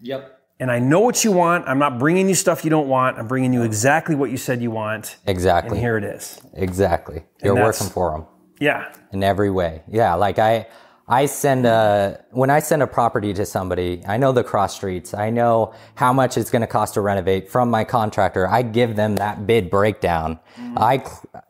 Yep. 0.01 0.39
And 0.61 0.71
I 0.71 0.79
know 0.79 1.01
what 1.01 1.25
you 1.25 1.33
want. 1.33 1.67
I'm 1.67 1.79
not 1.79 1.99
bringing 1.99 2.29
you 2.29 2.35
stuff 2.35 2.65
you 2.65 2.71
don't 2.71 2.87
want. 2.89 3.19
I'm 3.19 3.29
bringing 3.29 3.55
you 3.55 3.63
exactly 3.63 4.15
what 4.15 4.31
you 4.31 4.37
said 4.37 4.61
you 4.61 4.71
want. 4.71 5.17
Exactly. 5.27 5.71
And 5.71 5.81
here 5.81 5.97
it 5.97 6.05
is. 6.05 6.39
Exactly. 6.53 7.23
You're 7.43 7.55
working 7.55 7.87
for 7.89 8.11
them 8.13 8.27
Yeah. 8.59 8.93
in 9.11 9.23
every 9.25 9.51
way. 9.51 9.85
Yeah. 9.89 10.13
Like 10.17 10.39
I, 10.39 10.67
I 11.11 11.27
send 11.27 11.67
a, 11.67 12.25
when 12.31 12.51
I 12.51 12.61
send 12.61 12.85
a 12.85 12.87
property 12.87 13.35
to 13.35 13.45
somebody, 13.45 14.01
I 14.07 14.17
know 14.17 14.31
the 14.31 14.45
cross 14.45 14.77
streets. 14.77 15.13
I 15.13 15.29
know 15.31 15.75
how 15.97 16.13
much 16.13 16.39
it's 16.39 16.51
going 16.51 16.61
to 16.63 16.69
cost 16.69 16.95
to 16.95 17.01
renovate 17.01 17.51
from 17.51 17.69
my 17.69 17.83
contractor. 17.83 18.47
I 18.47 18.63
give 18.63 18.95
them 18.95 19.17
that 19.17 19.45
bid 19.45 19.71
breakdown. 19.71 20.39
I, 20.77 21.05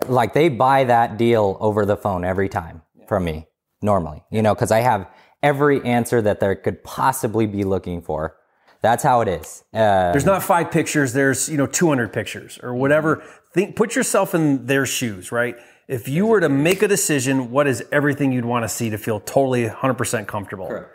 like 0.08 0.32
they 0.32 0.48
buy 0.48 0.84
that 0.84 1.18
deal 1.18 1.58
over 1.60 1.84
the 1.84 1.98
phone 1.98 2.24
every 2.24 2.48
time 2.48 2.80
from 3.06 3.24
me 3.24 3.48
normally, 3.82 4.24
you 4.30 4.40
know, 4.40 4.54
cause 4.54 4.70
I 4.72 4.80
have 4.80 5.06
every 5.42 5.82
answer 5.84 6.22
that 6.22 6.40
they 6.40 6.54
could 6.54 6.82
possibly 6.82 7.46
be 7.46 7.64
looking 7.64 8.00
for. 8.00 8.36
That's 8.80 9.02
how 9.02 9.20
it 9.20 9.28
is. 9.28 9.62
Uh, 9.74 10.10
There's 10.12 10.24
not 10.24 10.42
five 10.42 10.70
pictures. 10.70 11.12
There's, 11.12 11.50
you 11.50 11.58
know, 11.58 11.66
200 11.66 12.14
pictures 12.14 12.58
or 12.62 12.74
whatever. 12.74 13.22
Think, 13.52 13.76
put 13.76 13.94
yourself 13.94 14.34
in 14.34 14.64
their 14.64 14.86
shoes, 14.86 15.30
right? 15.30 15.56
If 15.90 16.06
you 16.06 16.26
were 16.26 16.38
to 16.38 16.48
make 16.48 16.82
a 16.82 16.88
decision, 16.88 17.50
what 17.50 17.66
is 17.66 17.84
everything 17.90 18.30
you'd 18.30 18.44
want 18.44 18.62
to 18.62 18.68
see 18.68 18.90
to 18.90 18.96
feel 18.96 19.18
totally 19.18 19.66
100% 19.66 20.28
comfortable? 20.28 20.86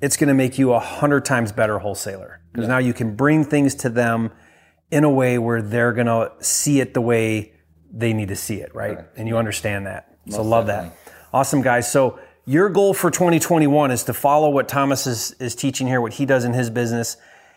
It's 0.00 0.16
going 0.16 0.28
to 0.28 0.34
make 0.34 0.58
you 0.58 0.72
a 0.74 0.78
hundred 0.78 1.24
times 1.24 1.50
better 1.50 1.80
wholesaler 1.80 2.40
because 2.52 2.68
now 2.68 2.78
you 2.78 2.94
can 2.94 3.16
bring 3.16 3.44
things 3.44 3.74
to 3.74 3.88
them 3.88 4.30
in 4.92 5.02
a 5.02 5.10
way 5.10 5.38
where 5.38 5.60
they're 5.60 5.92
going 5.92 6.06
to 6.06 6.30
see 6.38 6.78
it 6.78 6.94
the 6.94 7.00
way 7.00 7.52
they 7.92 8.12
need 8.12 8.28
to 8.28 8.36
see 8.36 8.60
it, 8.60 8.72
right? 8.76 8.98
And 9.16 9.26
you 9.26 9.38
understand 9.38 9.86
that. 9.86 10.16
so 10.28 10.42
love 10.42 10.68
that. 10.68 10.96
Awesome, 11.32 11.60
guys. 11.60 11.90
So 11.90 12.20
your 12.44 12.68
goal 12.68 12.94
for 12.94 13.10
2021 13.10 13.90
is 13.90 14.04
to 14.04 14.14
follow 14.14 14.50
what 14.50 14.68
Thomas 14.68 15.08
is, 15.08 15.32
is 15.40 15.56
teaching 15.56 15.88
here, 15.88 16.00
what 16.00 16.12
he 16.12 16.26
does 16.26 16.44
in 16.44 16.52
his 16.52 16.70
business, 16.70 17.16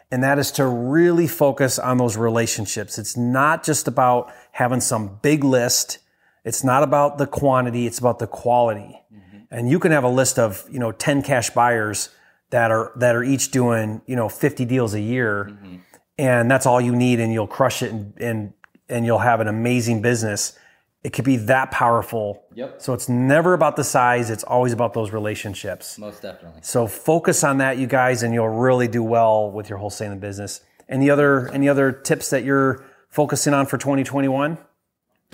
and 0.10 0.24
that 0.24 0.40
is 0.40 0.50
to 0.54 0.66
really 0.66 1.28
focus 1.28 1.78
on 1.78 2.00
those 2.00 2.18
relationships. 2.18 2.98
It's 2.98 3.16
not 3.16 3.64
just 3.64 3.88
about 3.88 4.34
having 4.54 4.82
some 4.82 5.20
big 5.22 5.44
list. 5.44 6.00
It's 6.48 6.64
not 6.64 6.82
about 6.82 7.18
the 7.18 7.28
quantity. 7.28 7.86
It's 7.86 8.00
about 8.00 8.20
the 8.20 8.28
quality. 8.28 9.02
Mm-hmm. 9.14 9.38
And 9.52 9.70
you 9.70 9.80
can 9.80 9.92
have 9.92 10.06
a 10.06 10.10
list 10.10 10.40
of, 10.40 10.64
you 10.72 10.80
know, 10.80 10.94
10 10.94 11.22
cash 11.22 11.50
buyers 11.50 12.08
that 12.52 12.72
are, 12.72 12.94
that 12.96 13.18
are 13.18 13.24
each 13.24 13.52
doing, 13.52 14.02
you 14.06 14.16
know, 14.16 14.30
50 14.30 14.64
deals 14.64 14.94
a 14.94 15.02
year. 15.02 15.50
Mm-hmm. 15.52 15.76
And 16.18 16.50
that's 16.50 16.66
all 16.66 16.80
you 16.80 16.96
need 16.96 17.20
and 17.20 17.34
you'll 17.34 17.48
crush 17.48 17.84
it 17.84 17.92
and, 17.92 18.14
and, 18.18 18.54
and 18.88 19.06
you'll 19.06 19.20
have 19.20 19.42
an 19.42 19.50
amazing 19.50 20.02
business. 20.02 20.58
It 21.04 21.12
could 21.12 21.26
be 21.26 21.36
that 21.36 21.72
powerful. 21.72 22.46
Yep. 22.56 22.82
So 22.82 22.94
it's 22.94 23.10
never 23.10 23.54
about 23.54 23.76
the 23.76 23.84
size. 23.84 24.30
It's 24.30 24.46
always 24.46 24.72
about 24.72 24.94
those 24.94 25.12
relationships. 25.12 26.00
most 26.00 26.22
definitely. 26.22 26.62
So 26.64 26.88
focus 26.88 27.44
on 27.44 27.58
that, 27.58 27.78
you 27.78 27.88
guys, 27.88 28.24
and 28.24 28.34
you'll 28.34 28.48
really 28.48 28.88
do 28.88 29.04
well 29.04 29.52
with 29.52 29.70
your 29.70 29.80
wholesaling 29.80 30.22
business. 30.22 30.62
Any 30.88 31.10
other 31.10 31.50
any 31.50 31.68
other 31.68 31.92
tips 31.92 32.30
that 32.30 32.46
you're 32.46 32.86
focusing 33.10 33.54
on 33.54 33.66
for 33.66 33.78
2021? 33.78 34.58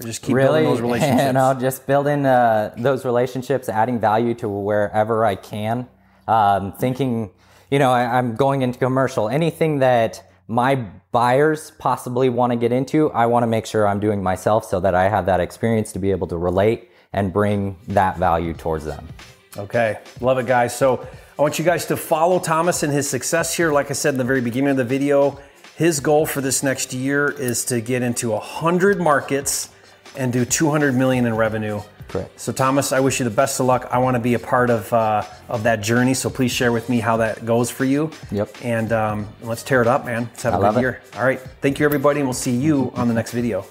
Just 0.01 0.23
keep 0.23 0.35
really, 0.35 0.63
building 0.63 0.71
those 0.71 0.81
relationships. 0.89 1.23
you 1.27 1.33
know, 1.33 1.57
just 1.59 1.85
building 1.85 2.25
uh, 2.25 2.73
those 2.77 3.05
relationships, 3.05 3.69
adding 3.69 3.99
value 3.99 4.33
to 4.35 4.49
wherever 4.49 5.25
I 5.25 5.35
can. 5.35 5.87
Um, 6.27 6.73
thinking, 6.73 7.31
you 7.69 7.79
know, 7.79 7.91
I, 7.91 8.17
I'm 8.17 8.35
going 8.35 8.61
into 8.61 8.79
commercial. 8.79 9.29
Anything 9.29 9.79
that 9.79 10.23
my 10.47 10.75
buyers 11.11 11.71
possibly 11.77 12.29
want 12.29 12.51
to 12.51 12.55
get 12.57 12.71
into, 12.71 13.11
I 13.11 13.27
want 13.27 13.43
to 13.43 13.47
make 13.47 13.65
sure 13.65 13.87
I'm 13.87 13.99
doing 13.99 14.23
myself 14.23 14.65
so 14.65 14.79
that 14.79 14.95
I 14.95 15.09
have 15.09 15.27
that 15.27 15.39
experience 15.39 15.91
to 15.93 15.99
be 15.99 16.11
able 16.11 16.27
to 16.27 16.37
relate 16.37 16.89
and 17.13 17.31
bring 17.31 17.77
that 17.89 18.17
value 18.17 18.53
towards 18.53 18.85
them. 18.85 19.07
Okay, 19.55 19.99
love 20.19 20.39
it, 20.39 20.47
guys. 20.47 20.75
So 20.75 21.07
I 21.37 21.41
want 21.41 21.59
you 21.59 21.65
guys 21.65 21.85
to 21.87 21.97
follow 21.97 22.39
Thomas 22.39 22.81
and 22.81 22.91
his 22.91 23.07
success 23.07 23.55
here. 23.55 23.71
Like 23.71 23.91
I 23.91 23.93
said 23.93 24.15
in 24.15 24.17
the 24.17 24.23
very 24.23 24.41
beginning 24.41 24.71
of 24.71 24.77
the 24.77 24.83
video, 24.83 25.39
his 25.75 25.99
goal 25.99 26.25
for 26.25 26.41
this 26.41 26.63
next 26.63 26.93
year 26.93 27.29
is 27.29 27.63
to 27.65 27.79
get 27.79 28.01
into 28.01 28.31
100 28.31 28.99
markets 28.99 29.69
and 30.17 30.31
do 30.31 30.45
200 30.45 30.95
million 30.95 31.25
in 31.25 31.35
revenue. 31.35 31.81
Correct. 32.07 32.39
So 32.39 32.51
Thomas, 32.51 32.91
I 32.91 32.99
wish 32.99 33.19
you 33.19 33.23
the 33.23 33.31
best 33.31 33.59
of 33.59 33.65
luck. 33.65 33.87
I 33.89 33.97
want 33.97 34.15
to 34.15 34.19
be 34.19 34.33
a 34.35 34.39
part 34.39 34.69
of 34.69 34.91
uh, 34.93 35.23
of 35.49 35.63
that 35.63 35.81
journey. 35.81 36.13
So 36.13 36.29
please 36.29 36.51
share 36.51 36.71
with 36.71 36.89
me 36.89 36.99
how 36.99 37.17
that 37.17 37.45
goes 37.45 37.71
for 37.71 37.85
you. 37.85 38.11
Yep. 38.31 38.57
And 38.61 38.91
um, 38.91 39.27
let's 39.41 39.63
tear 39.63 39.81
it 39.81 39.87
up, 39.87 40.05
man. 40.05 40.23
Let's 40.23 40.43
have 40.43 40.53
a 40.53 40.57
I 40.57 40.59
love 40.59 40.75
good 40.75 40.81
year. 40.81 41.01
All 41.15 41.25
right. 41.25 41.39
Thank 41.61 41.79
you, 41.79 41.85
everybody, 41.85 42.19
and 42.19 42.27
we'll 42.27 42.33
see 42.33 42.55
you 42.55 42.91
on 42.95 43.07
the 43.07 43.13
next 43.13 43.31
video. 43.31 43.65